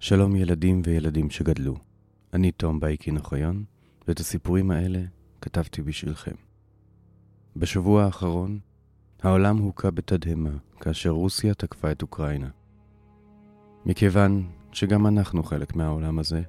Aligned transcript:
שלום 0.00 0.36
ילדים 0.36 0.82
וילדים 0.84 1.30
שגדלו. 1.30 1.74
אני 2.32 2.52
תום 2.52 2.80
בייקין 2.80 3.16
אוחיון, 3.16 3.64
ואת 4.08 4.20
הסיפורים 4.20 4.70
האלה 4.70 5.02
כתבתי 5.40 5.82
בשבילכם. 5.82 6.34
בשבוע 7.56 8.04
האחרון, 8.04 8.58
העולם 9.22 9.56
הוכה 9.56 9.90
בתדהמה 9.90 10.50
כאשר 10.80 11.10
רוסיה 11.10 11.54
תקפה 11.54 11.92
את 11.92 12.02
אוקראינה. 12.02 12.48
מכיוון 13.86 14.46
שגם 14.72 15.06
אנחנו 15.06 15.42
חלק 15.42 15.76
מהעולם 15.76 16.18
הזה, 16.18 16.42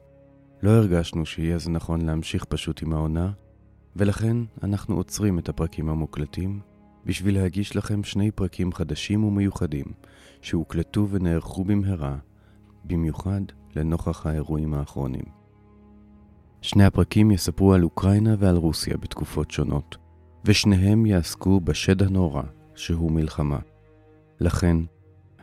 לא 0.64 0.72
הרגשנו 0.72 1.26
שיהיה 1.26 1.58
זה 1.58 1.70
נכון 1.70 2.02
להמשיך 2.02 2.46
פשוט 2.46 2.84
עם 2.84 2.94
העונה, 2.94 3.32
ולכן 3.96 4.38
אנחנו 4.64 4.96
עוצרים 4.96 5.40
את 5.40 5.50
הפרקים 5.50 5.90
המוקלטים 5.90 6.60
בשביל 7.06 7.36
להגיש 7.36 7.76
לכם 7.76 8.04
שני 8.04 8.32
פרקים 8.32 8.74
חדשים 8.74 9.24
ומיוחדים 9.24 9.86
שהוקלטו 10.42 11.08
ונערכו 11.10 11.64
במהרה, 11.64 12.18
במיוחד 12.88 13.42
לנוכח 13.76 14.26
האירועים 14.26 14.74
האחרונים. 14.74 15.24
שני 16.62 16.86
הפרקים 16.86 17.32
יספרו 17.32 17.74
על 17.74 17.84
אוקראינה 17.84 18.36
ועל 18.40 18.56
רוסיה 18.56 18.98
בתקופות 18.98 19.52
שונות, 19.52 19.98
ושניהם 20.46 21.06
יעסקו 21.06 21.60
בשד 21.60 22.04
הנורא 22.04 22.44
שהוא 22.76 23.12
מלחמה. 23.12 23.60
לכן, 24.40 24.78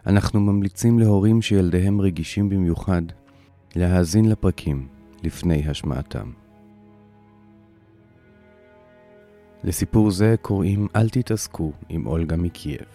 אנחנו 0.06 0.40
ממליצים 0.40 0.98
להורים 0.98 1.42
שילדיהם 1.42 2.00
רגישים 2.00 2.48
במיוחד 2.48 3.02
להאזין 3.76 4.28
לפרקים 4.28 4.88
לפני 5.22 5.68
השמעתם. 5.68 6.30
לסיפור 9.64 10.10
זה 10.10 10.34
קוראים 10.42 10.88
"אל 10.96 11.08
תתעסקו" 11.08 11.72
עם 11.88 12.06
אולגה 12.06 12.36
מקייב, 12.36 12.86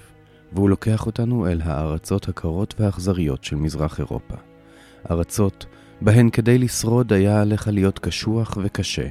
והוא 0.53 0.69
לוקח 0.69 1.05
אותנו 1.05 1.47
אל 1.47 1.61
הארצות 1.63 2.29
הקרות 2.29 2.75
והאכזריות 2.79 3.43
של 3.43 3.55
מזרח 3.55 3.99
אירופה. 3.99 4.35
ארצות 5.11 5.65
בהן 6.01 6.29
כדי 6.29 6.57
לשרוד 6.57 7.13
היה 7.13 7.41
עליך 7.41 7.67
להיות 7.67 7.99
קשוח 7.99 8.57
וקשה, 8.63 9.07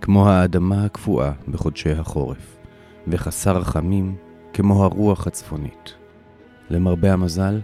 כמו 0.00 0.28
האדמה 0.28 0.84
הקפואה 0.84 1.32
בחודשי 1.48 1.90
החורף, 1.92 2.56
וחסר 3.08 3.56
רחמים 3.56 4.16
כמו 4.52 4.84
הרוח 4.84 5.26
הצפונית. 5.26 5.94
למרבה 6.70 7.12
המזל, 7.12 7.60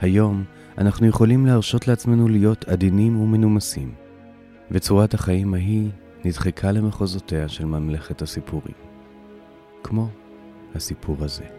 היום 0.00 0.44
אנחנו 0.78 1.06
יכולים 1.06 1.46
להרשות 1.46 1.88
לעצמנו 1.88 2.28
להיות 2.28 2.68
עדינים 2.68 3.20
ומנומסים, 3.20 3.94
וצורת 4.70 5.14
החיים 5.14 5.54
ההיא 5.54 5.90
נדחקה 6.24 6.72
למחוזותיה 6.72 7.48
של 7.48 7.64
ממלכת 7.64 8.22
הסיפורים. 8.22 8.74
כמו 9.82 10.08
הסיפור 10.74 11.16
הזה. 11.20 11.57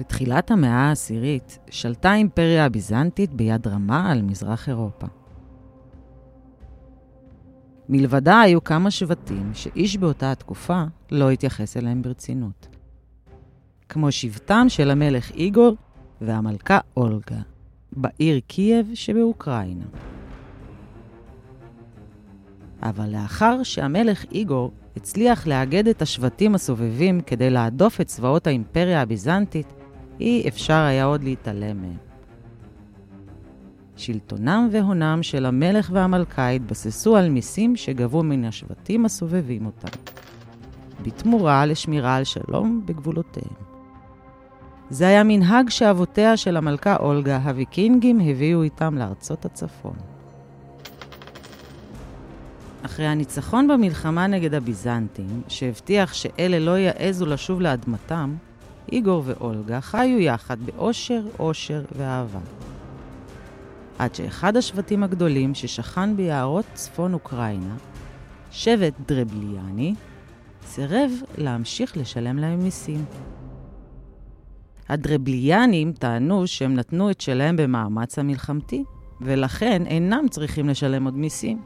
בתחילת 0.00 0.50
המאה 0.50 0.88
העשירית 0.88 1.58
שלטה 1.70 2.10
האימפריה 2.10 2.64
הביזנטית 2.64 3.34
ביד 3.34 3.66
רמה 3.66 4.10
על 4.10 4.22
מזרח 4.22 4.68
אירופה. 4.68 5.06
מלבדה 7.88 8.40
היו 8.40 8.64
כמה 8.64 8.90
שבטים 8.90 9.50
שאיש 9.54 9.96
באותה 9.96 10.32
התקופה 10.32 10.84
לא 11.10 11.30
התייחס 11.30 11.76
אליהם 11.76 12.02
ברצינות. 12.02 12.68
כמו 13.88 14.12
שבטם 14.12 14.66
של 14.68 14.90
המלך 14.90 15.30
איגור 15.30 15.76
והמלכה 16.20 16.78
אולגה, 16.96 17.40
בעיר 17.92 18.40
קייב 18.46 18.90
שבאוקראינה. 18.94 19.86
אבל 22.82 23.08
לאחר 23.12 23.62
שהמלך 23.62 24.24
איגור 24.32 24.72
הצליח 24.96 25.46
לאגד 25.46 25.88
את 25.88 26.02
השבטים 26.02 26.54
הסובבים 26.54 27.20
כדי 27.20 27.50
להדוף 27.50 28.00
את 28.00 28.06
צבאות 28.06 28.46
האימפריה 28.46 29.02
הביזנטית, 29.02 29.79
אי 30.20 30.48
אפשר 30.48 30.74
היה 30.74 31.04
עוד 31.04 31.24
להתעלם 31.24 31.80
מהם. 31.80 31.96
שלטונם 33.96 34.68
והונם 34.72 35.18
של 35.22 35.46
המלך 35.46 35.90
והמלכה 35.92 36.48
התבססו 36.48 37.16
על 37.16 37.28
מיסים 37.28 37.76
שגבו 37.76 38.22
מן 38.22 38.44
השבטים 38.44 39.04
הסובבים 39.04 39.66
אותם, 39.66 39.98
בתמורה 41.02 41.66
לשמירה 41.66 42.16
על 42.16 42.24
שלום 42.24 42.82
בגבולותיהם. 42.86 43.54
זה 44.90 45.08
היה 45.08 45.24
מנהג 45.24 45.68
שאבותיה 45.68 46.36
של 46.36 46.56
המלכה 46.56 46.96
אולגה, 46.96 47.36
הוויקינגים, 47.36 48.20
הביאו 48.20 48.62
איתם 48.62 48.98
לארצות 48.98 49.44
הצפון. 49.44 49.96
אחרי 52.82 53.06
הניצחון 53.06 53.68
במלחמה 53.68 54.26
נגד 54.26 54.54
הביזנטים, 54.54 55.42
שהבטיח 55.48 56.12
שאלה 56.12 56.58
לא 56.58 56.78
יעזו 56.78 57.26
לשוב 57.26 57.60
לאדמתם, 57.60 58.34
איגור 58.92 59.22
ואולגה 59.26 59.80
חיו 59.80 60.18
יחד 60.18 60.60
באושר, 60.60 61.22
אושר 61.38 61.84
ואהבה. 61.96 62.40
עד 63.98 64.14
שאחד 64.14 64.56
השבטים 64.56 65.02
הגדולים 65.02 65.54
ששכן 65.54 66.16
ביערות 66.16 66.64
צפון 66.74 67.14
אוקראינה, 67.14 67.76
שבט 68.50 68.94
דרבליאני, 69.06 69.94
סירב 70.66 71.10
להמשיך 71.38 71.96
לשלם 71.96 72.38
להם 72.38 72.62
מיסים. 72.62 73.04
הדרבליאנים 74.88 75.92
טענו 75.92 76.46
שהם 76.46 76.74
נתנו 76.74 77.10
את 77.10 77.20
שלהם 77.20 77.56
במאמץ 77.56 78.18
המלחמתי, 78.18 78.84
ולכן 79.20 79.86
אינם 79.86 80.28
צריכים 80.30 80.68
לשלם 80.68 81.04
עוד 81.04 81.16
מיסים. 81.16 81.62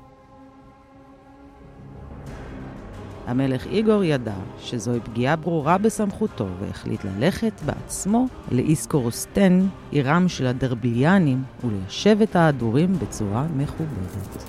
המלך 3.27 3.67
איגור 3.67 4.05
ידע 4.05 4.35
שזוהי 4.59 5.01
פגיעה 5.01 5.37
ברורה 5.37 5.79
בסמכותו 5.79 6.47
והחליט 6.61 7.05
ללכת 7.05 7.53
בעצמו 7.67 8.27
לאיסקורוסטן, 8.53 9.67
עירם 9.91 10.29
של 10.29 10.47
הדרבליאנים, 10.47 11.43
וליישב 11.65 12.19
את 12.23 12.37
ההדורים 12.37 12.99
בצורה 12.99 13.47
מכובדת. 13.57 14.45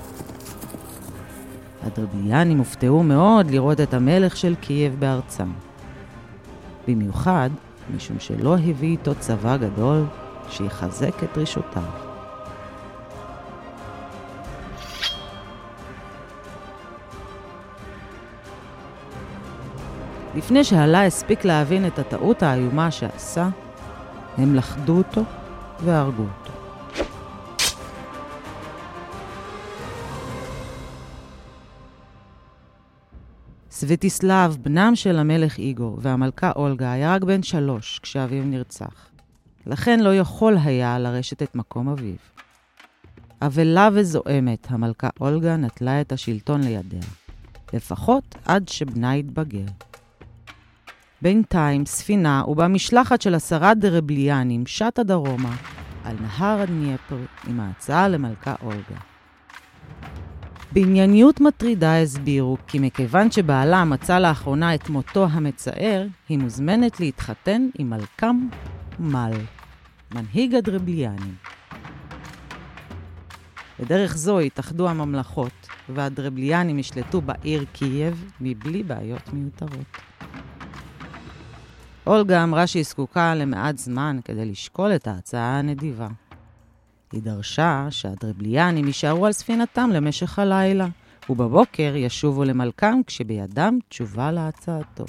הדרבליאנים 1.84 2.58
הופתעו 2.58 3.04
מאוד 3.04 3.52
לראות 3.52 3.82
את 3.82 3.94
המלך 3.94 4.38
של 4.38 4.56
קייב 4.56 4.96
בארצם. 5.00 5.52
במיוחד 6.88 7.50
משום 7.96 8.20
שלא 8.20 8.54
הביא 8.54 8.90
איתו 8.90 9.16
צבא 9.20 9.58
גדול 9.58 10.06
שיחזק 10.50 11.24
את 11.24 11.30
דרישותיו. 11.36 12.05
לפני 20.36 20.64
שהלה 20.64 21.06
הספיק 21.06 21.46
להבין 21.46 21.88
את 21.88 22.00
הטעות 22.00 22.44
האיומה 22.44 22.92
שעשה, 22.92 23.50
הם 24.38 24.56
לכדו 24.56 24.98
אותו 24.98 25.24
והרגו 25.84 26.24
אותו. 26.24 26.52
סווטיסלב, 33.72 34.58
בנם 34.62 34.92
של 34.96 35.20
המלך 35.20 35.58
איגור 35.58 35.98
והמלכה 36.02 36.52
אולגה, 36.56 36.92
היה 36.92 37.16
רק 37.16 37.24
בן 37.24 37.44
שלוש 37.44 38.00
כשאביו 38.00 38.44
נרצח. 38.44 39.10
לכן 39.66 40.00
לא 40.00 40.16
יכול 40.16 40.58
היה 40.64 41.00
לרשת 41.00 41.44
את 41.44 41.56
מקום 41.56 41.90
אביו. 41.90 42.16
אבלה 43.42 43.90
וזועמת, 43.94 44.68
המלכה 44.70 45.10
אולגה 45.22 45.56
נטלה 45.56 46.02
את 46.02 46.12
השלטון 46.12 46.62
לידיה, 46.64 47.02
לפחות 47.74 48.36
עד 48.46 48.68
שבנה 48.68 49.16
יתבגר. 49.16 49.66
בינתיים 51.26 51.86
ספינה 51.86 52.44
ובמשלחת 52.48 53.22
של 53.22 53.36
עשרה 53.36 53.74
דרבליאנים 53.74 54.66
שטה 54.66 55.04
דרומה 55.04 55.56
על 56.04 56.16
נהר 56.22 56.62
הדניפר 56.62 57.18
עם 57.48 57.60
ההצעה 57.60 58.08
למלכה 58.08 58.56
אולגה. 58.64 59.00
בענייניות 60.72 61.42
מטרידה 61.42 62.02
הסבירו 62.02 62.58
כי 62.68 62.80
מכיוון 62.80 63.32
שבעלה 63.32 63.86
מצא 63.86 64.20
לאחרונה 64.20 64.76
את 64.76 64.90
מותו 64.90 65.28
המצער, 65.32 66.08
היא 66.30 66.38
מוזמנת 66.38 67.00
להתחתן 67.00 67.68
עם 67.80 67.90
מלכם 67.90 68.48
מל, 69.00 69.34
מנהיג 70.16 70.56
הדרבליאנים. 70.56 71.36
בדרך 73.80 74.18
זו 74.18 74.40
התאחדו 74.40 74.90
הממלכות, 74.90 75.68
והדרבליאנים 75.90 76.80
ישלטו 76.80 77.22
בעיר 77.22 77.66
קייב 77.74 78.26
מבלי 78.42 78.84
בעיות 78.84 79.34
מיותרות. 79.34 80.15
אולגה 82.08 82.44
אמרה 82.44 82.68
שהיא 82.68 82.84
זקוקה 82.84 83.36
למעט 83.36 83.78
זמן 83.78 84.20
כדי 84.26 84.46
לשקול 84.46 84.96
את 84.96 85.08
ההצעה 85.08 85.60
הנדיבה. 85.60 86.08
היא 87.12 87.22
דרשה 87.22 87.88
שהדרבליאנים 87.90 88.88
יישארו 88.88 89.26
על 89.26 89.32
ספינתם 89.32 89.90
למשך 89.94 90.40
הלילה, 90.40 90.88
ובבוקר 91.30 91.94
ישובו 91.96 92.44
למלכם 92.44 93.02
כשבידם 93.08 93.80
תשובה 93.90 94.32
להצעתו. 94.32 95.06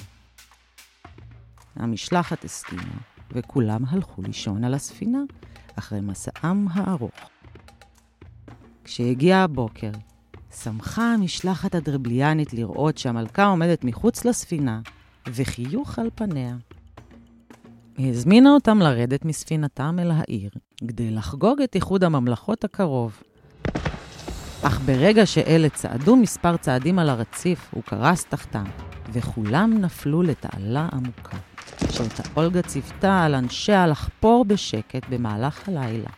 המשלחת 1.77 2.45
הסכימה, 2.45 2.99
וכולם 3.33 3.81
הלכו 3.89 4.23
לישון 4.23 4.65
על 4.65 4.75
הספינה, 4.75 5.23
אחרי 5.79 6.01
מסעם 6.01 6.67
הארוך. 6.73 7.31
כשהגיע 8.85 9.39
הבוקר, 9.39 9.91
שמחה 10.63 11.13
המשלחת 11.15 11.75
הדרבליאנית 11.75 12.53
לראות 12.53 12.99
שהמלכה 12.99 13.47
עומדת 13.47 13.85
מחוץ 13.85 14.25
לספינה, 14.25 14.81
וחיוך 15.27 15.99
על 15.99 16.11
פניה. 16.15 16.57
היא 17.99 18.11
הזמינה 18.11 18.51
אותם 18.51 18.79
לרדת 18.79 19.25
מספינתם 19.25 19.97
אל 19.99 20.11
העיר, 20.11 20.51
כדי 20.89 21.11
לחגוג 21.11 21.63
את 21.63 21.75
איחוד 21.75 22.05
הממלכות 22.05 22.65
הקרוב. 22.65 23.23
אך 24.63 24.81
ברגע 24.81 25.27
שאלה 25.27 25.69
צעדו 25.69 26.17
מספר 26.17 26.57
צעדים 26.57 26.99
על 26.99 27.09
הרציף, 27.09 27.69
הוא 27.71 27.83
קרס 27.83 28.25
תחתם, 28.25 28.65
וכולם 29.13 29.79
נפלו 29.81 30.23
לתעלה 30.23 30.89
עמוקה, 30.93 31.37
שאותה 31.93 32.23
אולגה 32.37 32.63
ציוותה 32.63 33.25
על 33.25 33.35
אנשיה 33.35 33.87
לחפור 33.87 34.45
בשקט 34.45 35.03
במהלך 35.11 35.69
הלילה. 35.69 36.11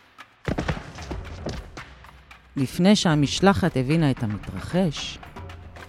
לפני 2.55 2.95
שהמשלחת 2.95 3.77
הבינה 3.77 4.11
את 4.11 4.23
המתרחש, 4.23 5.17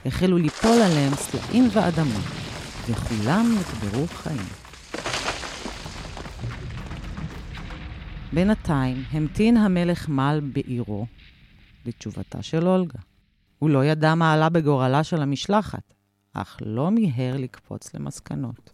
החלו 0.06 0.38
ליפול 0.38 0.82
עליהם 0.82 1.14
סלעים 1.14 1.68
ואדמה, 1.72 2.20
וכולם 2.88 3.54
נקברו 3.60 4.06
חיים. 4.06 4.59
בינתיים 8.32 8.96
המתין 9.10 9.56
המלך 9.56 10.08
מל 10.08 10.40
בעירו 10.52 11.06
לתשובתה 11.86 12.42
של 12.42 12.68
אולגה. 12.68 12.98
הוא 13.58 13.70
לא 13.70 13.84
ידע 13.84 14.14
מה 14.14 14.32
עלה 14.32 14.48
בגורלה 14.48 15.04
של 15.04 15.22
המשלחת, 15.22 15.94
אך 16.32 16.58
לא 16.62 16.90
מיהר 16.90 17.36
לקפוץ 17.36 17.94
למסקנות. 17.94 18.72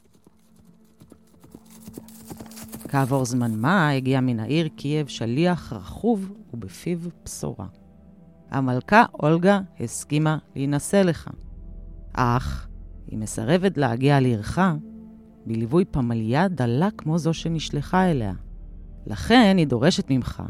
כעבור 2.89 3.25
זמן 3.25 3.55
מה 3.55 3.91
הגיע 3.91 4.21
מן 4.21 4.41
העיר 4.41 4.69
קייב 4.77 5.07
שליח 5.07 5.73
רכוב 5.73 6.33
ובפיו 6.55 6.99
בשורה. 7.25 7.67
המלכה 8.51 9.05
אולגה 9.23 9.61
הסכימה 9.81 10.39
להינשא 10.57 10.97
לך, 10.97 11.31
אך 12.13 12.69
היא 13.07 13.19
מסרבת 13.19 13.79
להגיע 13.79 14.21
לעירך 14.21 14.59
בליווי 15.47 15.85
פמליה 15.85 16.49
דלה 16.49 16.89
כמו 16.99 17.19
זו 17.19 17.35
שנשלחה 17.35 18.11
אליה. 18.11 18.33
לכן 19.07 19.55
היא 19.59 19.67
דורשת 19.67 20.11
ממך 20.11 20.43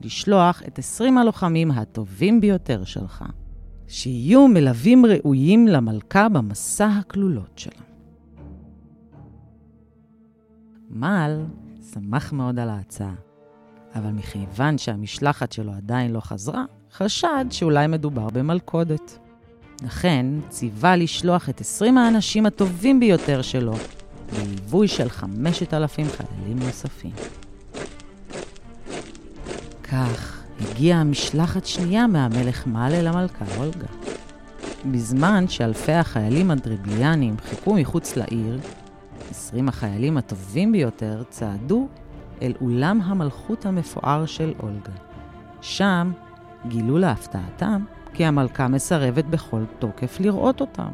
לשלוח 0.00 0.62
את 0.66 0.78
20 0.78 1.18
הלוחמים 1.18 1.70
הטובים 1.70 2.40
ביותר 2.40 2.84
שלך, 2.84 3.24
שיהיו 3.86 4.48
מלווים 4.48 5.06
ראויים 5.06 5.68
למלכה 5.68 6.28
במסע 6.28 6.86
הכלולות 6.86 7.58
שלה. 7.58 7.82
מעל 10.90 11.44
שמח 11.92 12.32
מאוד 12.32 12.58
על 12.58 12.68
ההצעה, 12.68 13.14
אבל 13.94 14.10
מכיוון 14.10 14.78
שהמשלחת 14.78 15.52
שלו 15.52 15.72
עדיין 15.72 16.12
לא 16.12 16.20
חזרה, 16.20 16.64
חשד 16.92 17.44
שאולי 17.50 17.86
מדובר 17.86 18.28
במלכודת. 18.28 19.18
לכן 19.84 20.26
ציווה 20.48 20.96
לשלוח 20.96 21.48
את 21.48 21.60
20 21.60 21.98
האנשים 21.98 22.46
הטובים 22.46 23.00
ביותר 23.00 23.42
שלו 23.42 23.72
בליווי 24.32 24.88
של 24.88 25.08
5,000 25.08 26.06
חיילים 26.08 26.58
נוספים. 26.58 27.12
כך 29.92 30.42
הגיעה 30.60 31.04
משלחת 31.04 31.66
שנייה 31.66 32.06
מהמלך 32.06 32.66
מעל 32.66 32.92
אל 32.92 33.06
המלכה 33.06 33.44
אולגה. 33.56 33.86
בזמן 34.90 35.48
שאלפי 35.48 35.92
החיילים 35.92 36.50
הדריבליאנים 36.50 37.36
חיכו 37.38 37.74
מחוץ 37.74 38.16
לעיר, 38.16 38.60
20 39.30 39.68
החיילים 39.68 40.16
הטובים 40.16 40.72
ביותר 40.72 41.22
צעדו 41.30 41.88
אל 42.42 42.52
אולם 42.60 43.00
המלכות 43.04 43.66
המפואר 43.66 44.26
של 44.26 44.52
אולגה. 44.62 44.92
שם 45.60 46.12
גילו 46.68 46.98
להפתעתם 46.98 47.84
כי 48.14 48.24
המלכה 48.24 48.68
מסרבת 48.68 49.24
בכל 49.24 49.62
תוקף 49.78 50.20
לראות 50.20 50.60
אותם. 50.60 50.90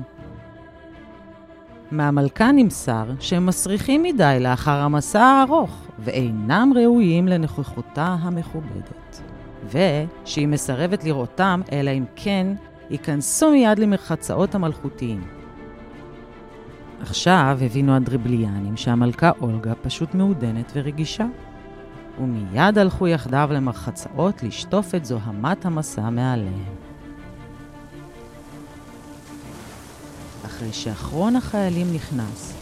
מהמלכה 1.97 2.53
נמסר 2.53 3.05
שהם 3.21 3.47
מסריחים 3.47 4.03
מדי 4.03 4.37
לאחר 4.41 4.81
המסע 4.81 5.21
הארוך, 5.21 5.87
ואינם 5.99 6.73
ראויים 6.77 7.29
לנוכחותה 7.29 8.17
המכובדת. 8.21 9.23
ושהיא 9.69 10.49
מסרבת 10.49 11.05
לראותם, 11.05 11.61
אלא 11.73 11.91
אם 11.91 12.05
כן 12.17 12.47
ייכנסו 12.91 13.51
מיד 13.51 13.79
למרחצאות 13.79 14.55
המלכותיים. 14.55 15.25
עכשיו 17.01 17.59
הבינו 17.61 17.97
הדריבליאנים 17.97 18.77
שהמלכה 18.77 19.31
אולגה 19.41 19.75
פשוט 19.75 20.15
מעודנת 20.15 20.73
ורגישה. 20.75 21.27
ומיד 22.21 22.79
הלכו 22.79 23.09
יחדיו 23.09 23.49
למרחצאות 23.53 24.43
לשטוף 24.43 24.95
את 24.95 25.05
זוהמת 25.05 25.67
המסע 25.67 26.11
מעליהם. 26.11 26.84
אחרי 30.57 30.73
שאחרון 30.73 31.37
החיילים 31.37 31.95
נכנס, 31.95 32.53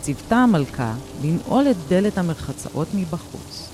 ציוותה 0.00 0.36
המלכה 0.36 0.94
לנעול 1.22 1.70
את 1.70 1.76
דלת 1.88 2.18
המרחצאות 2.18 2.88
מבחוץ. 2.94 3.68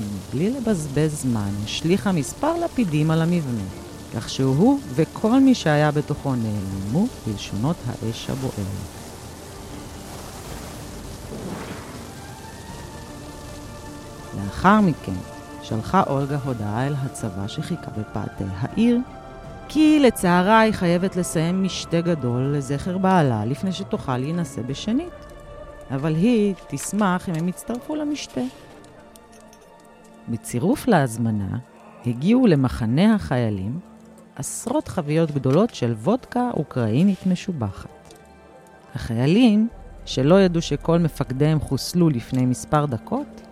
ומבלי 0.00 0.50
לבזבז 0.50 1.20
זמן, 1.22 1.50
השליכה 1.64 2.12
מספר 2.12 2.64
לפידים 2.64 3.10
על 3.10 3.22
המבנה, 3.22 3.62
כך 4.14 4.28
שהוא 4.28 4.80
וכל 4.94 5.40
מי 5.40 5.54
שהיה 5.54 5.90
בתוכו 5.90 6.34
נעלמו 6.34 7.06
בלשונות 7.26 7.76
האש 7.86 8.30
הבוערת. 8.30 8.56
לאחר 14.36 14.80
מכן 14.80 15.20
שלחה 15.62 16.02
אולגה 16.06 16.38
הודעה 16.44 16.86
אל 16.86 16.94
הצבא 16.98 17.48
שחיכה 17.48 17.90
בפאתי 17.90 18.44
העיר, 18.58 18.98
כי 19.72 20.00
לצערה 20.00 20.60
היא 20.60 20.72
חייבת 20.72 21.16
לסיים 21.16 21.62
משתה 21.62 22.00
גדול 22.00 22.42
לזכר 22.56 22.98
בעלה 22.98 23.44
לפני 23.44 23.72
שתוכל 23.72 24.18
להינשא 24.18 24.62
בשנית. 24.62 25.26
אבל 25.90 26.14
היא 26.14 26.54
תשמח 26.68 27.28
אם 27.28 27.34
הם 27.34 27.48
יצטרפו 27.48 27.94
למשתה. 27.94 28.40
בצירוף 30.28 30.88
להזמנה 30.88 31.58
הגיעו 32.06 32.46
למחנה 32.46 33.14
החיילים 33.14 33.80
עשרות 34.36 34.88
חביות 34.88 35.30
גדולות 35.30 35.74
של 35.74 35.92
וודקה 35.92 36.50
אוקראינית 36.54 37.26
משובחת. 37.26 38.14
החיילים, 38.94 39.68
שלא 40.04 40.40
ידעו 40.40 40.62
שכל 40.62 40.98
מפקדיהם 40.98 41.60
חוסלו 41.60 42.08
לפני 42.08 42.46
מספר 42.46 42.86
דקות, 42.86 43.49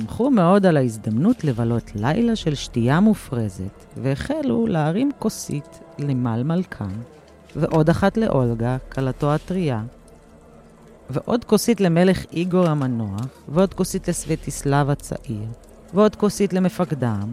שמחו 0.00 0.30
מאוד 0.30 0.66
על 0.66 0.76
ההזדמנות 0.76 1.44
לבלות 1.44 1.90
לילה 1.94 2.36
של 2.36 2.54
שתייה 2.54 3.00
מופרזת, 3.00 3.84
והחלו 3.96 4.66
להרים 4.66 5.10
כוסית 5.18 5.80
למל 5.98 6.42
מלכם, 6.42 7.00
ועוד 7.56 7.90
אחת 7.90 8.16
לאולגה, 8.16 8.76
כלתו 8.92 9.34
הטריה, 9.34 9.82
ועוד 11.10 11.44
כוסית 11.44 11.80
למלך 11.80 12.24
איגור 12.32 12.66
המנוח, 12.66 13.26
ועוד 13.48 13.74
כוסית 13.74 14.08
לסווטיסלב 14.08 14.90
הצעיר, 14.90 15.48
ועוד 15.94 16.16
כוסית 16.16 16.52
למפקדם. 16.52 17.30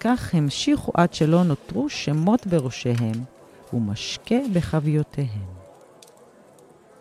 כך 0.00 0.34
המשיכו 0.34 0.92
עד 0.94 1.14
שלא 1.14 1.44
נותרו 1.44 1.88
שמות 1.88 2.46
בראשיהם, 2.46 3.24
ומשקה 3.72 4.36
בחביותיהם. 4.52 5.52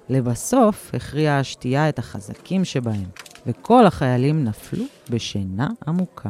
לבסוף 0.10 0.92
הכריעה 0.96 1.40
השתייה 1.40 1.90
את 1.90 2.00
החזקים 2.00 2.66
שבהם, 2.66 3.10
וכל 3.46 3.86
החיילים 3.86 4.44
נפלו 4.44 4.86
בשינה 5.10 5.68
עמוקה. 5.88 6.30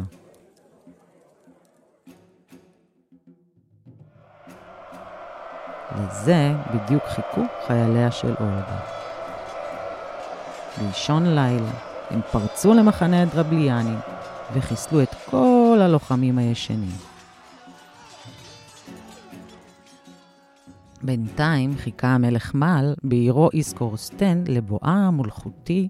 לזה 6.00 6.54
בדיוק 6.74 7.04
חיכו 7.04 7.42
חייליה 7.68 8.12
של 8.12 8.34
אולגה. 8.40 8.80
באישון 10.78 11.26
לילה 11.26 11.72
הם 12.10 12.22
פרצו 12.32 12.74
למחנה 12.74 13.22
הדרבליאנים 13.22 14.00
וחיסלו 14.54 15.04
את 15.04 15.16
כל 15.30 15.80
הלוחמים 15.82 16.38
הישנים. 16.38 16.98
בינתיים 21.04 21.78
חיכה 21.78 22.08
המלך 22.08 22.56
מל 22.56 22.94
בעירו 23.04 23.50
איסקורסטן 23.54 24.44
לבואה 24.48 24.94
המולכותי 25.08 25.88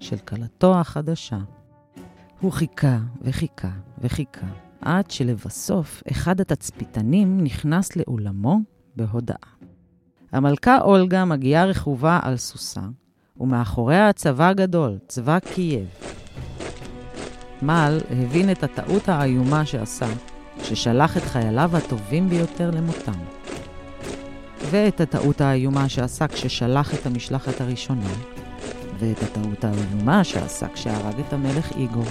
של 0.00 0.18
כלתו 0.18 0.80
החדשה. 0.80 1.38
הוא 2.40 2.52
חיכה 2.52 2.98
וחיכה 3.22 3.70
וחיכה, 3.98 4.46
עד 4.80 5.10
שלבסוף 5.10 6.02
אחד 6.10 6.40
התצפיתנים 6.40 7.44
נכנס 7.44 7.96
לאולמו 7.96 8.58
בהודעה. 8.96 9.50
המלכה 10.32 10.80
אולגה 10.80 11.24
מגיעה 11.24 11.64
רכובה 11.64 12.20
על 12.22 12.36
סוסה, 12.36 12.80
ומאחוריה 13.40 14.08
הצבא 14.08 14.48
הגדול, 14.48 14.98
צבא 15.08 15.38
קייב. 15.38 15.86
מל 17.62 17.98
הבין 18.10 18.50
את 18.50 18.62
הטעות 18.62 19.08
האיומה 19.08 19.66
שעשה, 19.66 20.06
ששלח 20.62 21.16
את 21.16 21.22
חייליו 21.22 21.76
הטובים 21.76 22.28
ביותר 22.28 22.70
למותם. 22.70 23.18
ואת 24.70 25.00
הטעות 25.00 25.40
האיומה 25.40 25.88
שעשה 25.88 26.28
כששלח 26.28 26.94
את 26.94 27.06
המשלחת 27.06 27.60
הראשונה, 27.60 28.10
ואת 29.00 29.22
הטעות 29.22 29.64
האיומה 29.64 30.24
שעשה 30.24 30.68
כשהרג 30.68 31.20
את 31.28 31.32
המלך 31.32 31.72
איגור, 31.76 32.04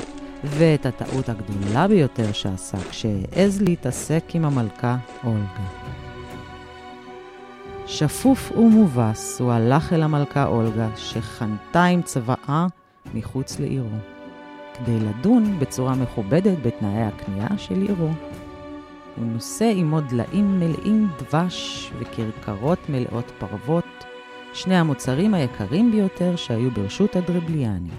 ואת 0.43 0.85
הטעות 0.85 1.29
הגדולה 1.29 1.87
ביותר 1.87 2.31
שעשה 2.31 2.77
כשהעז 2.89 3.61
להתעסק 3.61 4.23
עם 4.33 4.45
המלכה 4.45 4.97
אולגה. 5.23 5.89
שפוף 7.87 8.51
ומובס 8.51 9.41
הוא 9.41 9.51
הלך 9.51 9.93
אל 9.93 10.03
המלכה 10.03 10.45
אולגה, 10.45 10.87
שחנתה 10.95 11.83
עם 11.83 12.01
צבאה 12.01 12.67
מחוץ 13.13 13.59
לעירו, 13.59 13.97
כדי 14.73 14.99
לדון 14.99 15.59
בצורה 15.59 15.95
מכובדת 15.95 16.57
בתנאי 16.61 17.01
הקנייה 17.01 17.47
של 17.57 17.81
עירו. 17.81 18.09
הוא 19.17 19.25
נושא 19.25 19.71
עמו 19.75 20.01
דליים 20.01 20.59
מלאים 20.59 21.07
דבש 21.19 21.91
וכרכרות 21.99 22.79
מלאות 22.89 23.31
פרוות, 23.39 24.05
שני 24.53 24.75
המוצרים 24.75 25.33
היקרים 25.33 25.91
ביותר 25.91 26.35
שהיו 26.35 26.71
ברשות 26.71 27.15
הדרבליאני. 27.15 27.89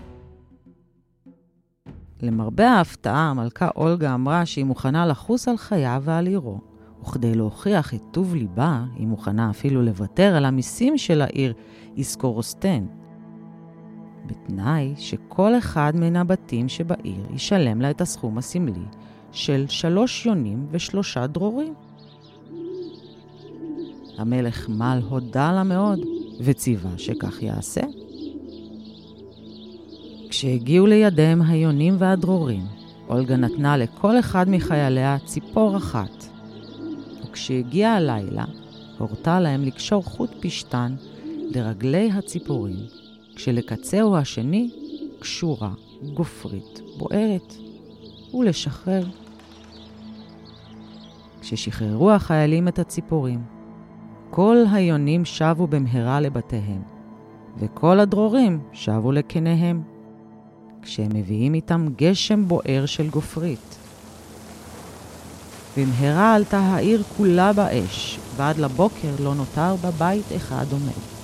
למרבה 2.23 2.71
ההפתעה, 2.71 3.31
המלכה 3.31 3.69
אולגה 3.77 4.15
אמרה 4.15 4.47
שהיא 4.47 4.65
מוכנה 4.65 5.07
לחוס 5.07 5.49
על 5.49 5.57
חייו 5.57 6.03
ועל 6.05 6.27
עירו, 6.27 6.61
וכדי 7.03 7.35
להוכיח 7.35 7.95
את 7.95 8.03
טוב 8.11 8.35
ליבה, 8.35 8.85
היא 8.97 9.07
מוכנה 9.07 9.51
אפילו 9.51 9.83
לוותר 9.83 10.37
על 10.37 10.45
המיסים 10.45 10.99
של 10.99 11.23
העיר 11.23 11.55
איסקורוסטן, 11.97 12.87
בתנאי 14.27 14.95
שכל 14.97 15.59
אחד 15.59 15.93
מן 15.95 16.17
הבתים 16.17 16.69
שבעיר 16.69 17.27
ישלם 17.35 17.81
לה 17.81 17.91
את 17.91 18.01
הסכום 18.01 18.39
הסמלי 18.39 18.85
של 19.33 19.65
שלוש 19.69 20.27
יונים 20.27 20.67
ושלושה 20.71 21.27
דרורים. 21.27 21.75
המלך 24.19 24.69
מל 24.69 25.01
הודה 25.09 25.53
לה 25.53 25.65
מאוד, 25.65 25.99
וציווה 26.41 26.91
שכך 26.97 27.43
יעשה. 27.43 27.81
כשהגיעו 30.31 30.87
לידיהם 30.87 31.43
היונים 31.43 31.97
והדרורים, 31.99 32.63
אולגה 33.09 33.37
נתנה 33.37 33.77
לכל 33.77 34.19
אחד 34.19 34.49
מחייליה 34.49 35.17
ציפור 35.25 35.77
אחת. 35.77 36.25
וכשהגיע 37.25 37.91
הלילה, 37.91 38.45
הורתה 38.99 39.41
להם 39.41 39.65
לקשור 39.65 40.03
חוט 40.03 40.31
פשתן 40.41 40.95
לרגלי 41.55 42.11
הציפורים, 42.13 42.77
כשלקצהו 43.37 44.17
השני 44.17 44.71
קשורה 45.19 45.71
גופרית 46.15 46.81
בוערת, 46.97 47.55
ולשחרר. 48.35 49.05
כששחררו 51.41 52.11
החיילים 52.11 52.69
את 52.69 52.79
הציפורים, 52.79 53.60
כל 54.31 54.57
היונים 54.73 55.25
שבו 55.25 55.67
במהרה 55.67 56.21
לבתיהם, 56.21 56.83
וכל 57.59 58.01
הדרורים 58.01 58.61
שבו 58.73 59.13
לקניהם. 59.13 59.83
כשהם 60.83 61.09
מביאים 61.15 61.55
איתם 61.55 61.89
גשם 61.97 62.49
בוער 62.49 62.87
של 62.87 63.11
גופרית. 63.11 63.79
במהרה 65.77 66.35
עלתה 66.35 66.59
העיר 66.59 67.03
כולה 67.17 67.53
באש, 67.53 68.19
ועד 68.37 68.59
לבוקר 68.59 69.09
לא 69.21 69.35
נותר 69.35 69.77
בה 69.77 69.91
בית 69.91 70.27
אחד 70.37 70.65
עומד. 70.73 71.20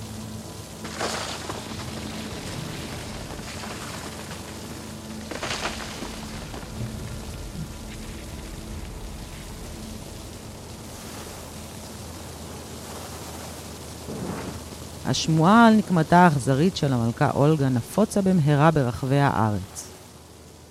השמועה 15.07 15.67
על 15.67 15.73
נקמתה 15.73 16.17
האכזרית 16.17 16.77
של 16.77 16.93
המלכה 16.93 17.31
אולגה 17.31 17.69
נפוצה 17.69 18.21
במהרה 18.21 18.71
ברחבי 18.71 19.19
הארץ. 19.19 19.91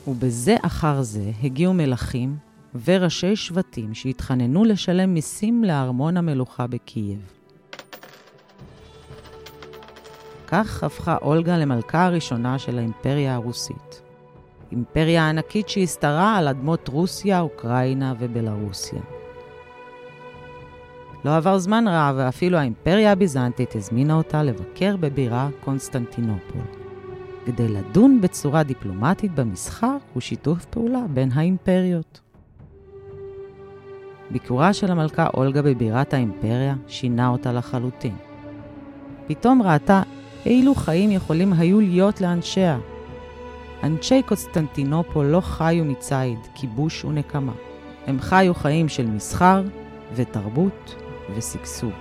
ובזה 0.06 0.56
אחר 0.62 1.02
זה 1.02 1.30
הגיעו 1.42 1.74
מלכים 1.74 2.36
וראשי 2.84 3.36
שבטים 3.36 3.94
שהתחננו 3.94 4.64
לשלם 4.64 5.14
מיסים 5.14 5.64
לארמון 5.64 6.16
המלוכה 6.16 6.66
בקייב. 6.66 7.18
כך 10.46 10.84
הפכה 10.84 11.16
אולגה 11.22 11.58
למלכה 11.58 12.06
הראשונה 12.06 12.58
של 12.58 12.78
האימפריה 12.78 13.34
הרוסית. 13.34 14.02
אימפריה 14.72 15.28
ענקית 15.28 15.68
שהסתרה 15.68 16.36
על 16.36 16.48
אדמות 16.48 16.88
רוסיה, 16.88 17.40
אוקראינה 17.40 18.14
ובלרוסיה. 18.18 19.15
לא 21.26 21.36
עבר 21.36 21.58
זמן 21.58 21.88
רב, 21.88 22.14
ואפילו 22.18 22.58
האימפריה 22.58 23.12
הביזנטית 23.12 23.76
הזמינה 23.76 24.14
אותה 24.14 24.42
לבקר 24.42 24.96
בבירה 24.96 25.48
קונסטנטינופול, 25.64 26.60
כדי 27.46 27.68
לדון 27.68 28.20
בצורה 28.20 28.62
דיפלומטית 28.62 29.34
במסחר 29.34 29.96
ושיתוף 30.16 30.64
פעולה 30.64 31.02
בין 31.10 31.32
האימפריות. 31.32 32.20
ביקורה 34.30 34.72
של 34.72 34.90
המלכה 34.90 35.26
אולגה 35.34 35.62
בבירת 35.62 36.14
האימפריה 36.14 36.74
שינה 36.86 37.28
אותה 37.28 37.52
לחלוטין. 37.52 38.16
פתאום 39.26 39.62
ראתה 39.62 40.02
אילו 40.46 40.74
חיים 40.74 41.10
יכולים 41.10 41.52
היו 41.52 41.80
להיות 41.80 42.20
לאנשיה. 42.20 42.78
אנשי 43.82 44.22
קונסטנטינופול 44.22 45.26
לא 45.26 45.40
חיו 45.40 45.84
מציד, 45.84 46.38
כיבוש 46.54 47.04
ונקמה. 47.04 47.52
הם 48.06 48.20
חיו 48.20 48.54
חיים 48.54 48.88
של 48.88 49.06
מסחר 49.06 49.62
ותרבות 50.14 51.05
ושגשוג. 51.34 51.92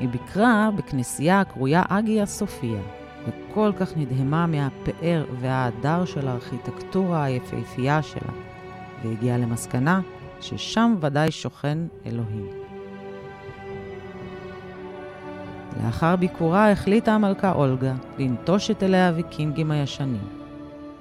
היא 0.00 0.08
ביקרה 0.08 0.68
בכנסייה 0.76 1.40
הקרויה 1.40 1.82
אגיה 1.88 2.26
סופיה, 2.26 2.80
וכל 3.26 3.72
כך 3.78 3.96
נדהמה 3.96 4.46
מהפאר 4.46 5.24
וההדר 5.40 6.04
של 6.04 6.28
הארכיטקטורה 6.28 7.24
היפהפייה 7.24 8.02
שלה, 8.02 8.32
והגיעה 9.04 9.38
למסקנה 9.38 10.00
ששם 10.40 10.94
ודאי 11.00 11.30
שוכן 11.30 11.78
אלוהים. 12.06 12.46
לאחר 15.84 16.16
ביקורה 16.16 16.72
החליטה 16.72 17.12
המלכה 17.12 17.52
אולגה 17.52 17.94
לנטוש 18.18 18.70
את 18.70 18.82
אלי 18.82 19.06
הוויקינגים 19.06 19.70
הישנים, 19.70 20.28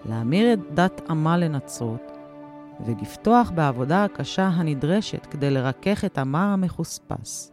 להמיר 0.10 0.54
את 0.54 0.60
דת 0.74 1.02
עמה 1.10 1.38
לנצרות 1.38 2.17
ולפתוח 2.86 3.52
בעבודה 3.56 4.04
הקשה 4.04 4.48
הנדרשת 4.48 5.26
כדי 5.26 5.50
לרכך 5.50 6.06
את 6.06 6.18
עמה 6.18 6.54
המחוספס, 6.54 7.52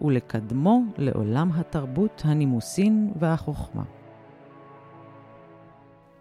ולקדמו 0.00 0.82
לעולם 0.98 1.50
התרבות, 1.54 2.22
הנימוסין 2.24 3.12
והחוכמה. 3.18 3.82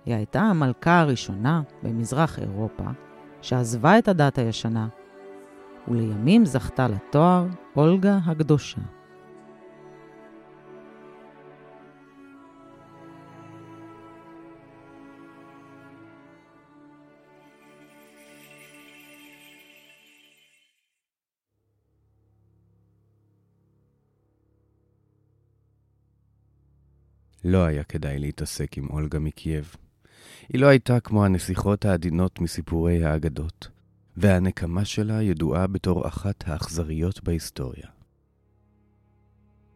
היא 0.05 0.15
הייתה 0.15 0.41
המלכה 0.41 0.99
הראשונה 0.99 1.61
במזרח 1.83 2.39
אירופה 2.39 2.83
שעזבה 3.41 3.97
את 3.99 4.07
הדת 4.07 4.37
הישנה, 4.37 4.87
ולימים 5.87 6.45
זכתה 6.45 6.87
לתואר 6.87 7.45
אולגה 7.75 8.19
הקדושה. 8.25 8.81
לא 27.47 27.65
היה 27.65 27.83
כדאי 27.83 28.19
להתעסק 28.19 28.77
עם 28.77 28.87
אולגה 28.89 29.19
מקייב. 29.19 29.75
היא 30.49 30.61
לא 30.61 30.67
הייתה 30.67 30.99
כמו 30.99 31.25
הנסיכות 31.25 31.85
העדינות 31.85 32.39
מסיפורי 32.39 33.05
האגדות, 33.05 33.67
והנקמה 34.17 34.85
שלה 34.85 35.21
ידועה 35.21 35.67
בתור 35.67 36.07
אחת 36.07 36.43
האכזריות 36.47 37.23
בהיסטוריה. 37.23 37.87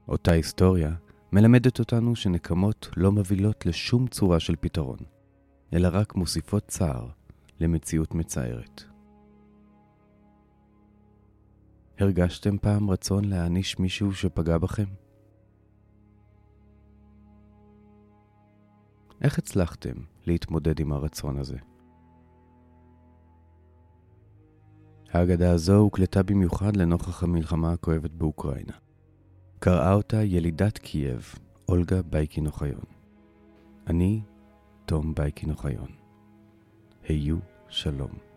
אותה 0.08 0.32
היסטוריה 0.32 0.96
מלמדת 1.32 1.80
אותנו 1.80 2.16
שנקמות 2.16 2.90
לא 2.98 3.12
מבהילות 3.12 3.66
לשום 3.66 4.08
צורה 4.08 4.40
של 4.40 4.56
פתרון, 4.60 5.00
אלא 5.74 5.90
רק 5.92 6.16
מוסיפות 6.16 6.68
צער 6.68 7.08
למציאות 7.60 8.16
מצערת. 8.16 8.84
הרגשתם 12.00 12.58
פעם 12.58 12.90
רצון 12.90 13.26
להעניש 13.26 13.80
מישהו 13.80 14.14
שפגע 14.14 14.58
בכם? 14.58 14.99
איך 19.22 19.38
הצלחתם 19.38 19.94
להתמודד 20.28 20.80
עם 20.80 20.92
הרצון 20.92 21.38
הזה? 21.38 21.58
האגדה 25.12 25.52
הזו 25.52 25.76
הוקלטה 25.76 26.24
במיוחד 26.24 26.76
לנוכח 26.76 27.24
המלחמה 27.24 27.72
הכואבת 27.72 28.12
באוקראינה. 28.12 28.74
קראה 29.60 29.94
אותה 29.94 30.24
ילידת 30.24 30.78
קייב, 30.78 31.36
אולגה 31.70 32.02
בייקין 32.02 32.46
אוחיון. 32.46 32.86
אני, 33.88 34.22
תום 34.86 35.16
בייקין 35.16 35.50
אוחיון. 35.50 35.92
היו 37.04 37.38
שלום. 37.70 38.29